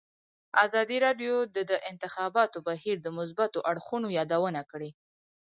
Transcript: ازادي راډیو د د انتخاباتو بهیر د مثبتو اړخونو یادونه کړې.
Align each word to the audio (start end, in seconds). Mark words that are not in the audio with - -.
ازادي 0.65 0.97
راډیو 1.05 1.35
د 1.55 1.57
د 1.71 1.73
انتخاباتو 1.91 2.57
بهیر 2.67 2.97
د 3.01 3.07
مثبتو 3.17 3.59
اړخونو 3.71 4.07
یادونه 4.19 4.61
کړې. 4.71 4.89